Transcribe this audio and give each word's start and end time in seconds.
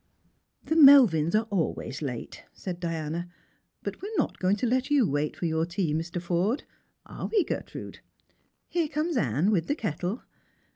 "The 0.65 0.73
Melvins 0.75 1.35
are 1.35 1.45
always 1.51 2.01
late," 2.01 2.43
said 2.53 2.79
Diana;" 2.79 3.29
but 3.83 4.01
we 4.01 4.07
are 4.07 4.17
not 4.17 4.39
going 4.39 4.55
to 4.55 4.65
let 4.65 4.89
you 4.89 5.07
wait 5.07 5.37
for 5.37 5.45
your 5.45 5.63
tea, 5.67 5.93
Mr. 5.93 6.19
Forde— 6.19 6.63
are 7.05 7.27
we, 7.27 7.43
Gertrude 7.43 7.99
P 8.71 8.79
Here 8.79 8.87
comes 8.87 9.15
Ann 9.15 9.51
with 9.51 9.67
the 9.67 9.75
kettle." 9.75 10.23